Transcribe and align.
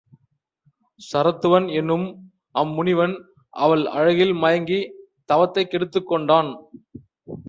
சரத்துவன் 1.13 1.73
என்னும் 1.73 2.31
அம்முனிவன் 2.53 3.13
அவள் 3.49 3.85
அழகில் 3.85 4.33
மயங்கித 4.33 4.89
தவத்தைக் 5.25 5.69
கெடுத்துக் 5.69 6.07
கொண்டான். 6.07 6.49